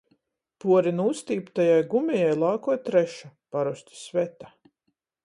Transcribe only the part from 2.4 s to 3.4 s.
lākoj treša,